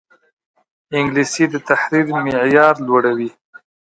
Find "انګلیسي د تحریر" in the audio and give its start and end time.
0.97-2.05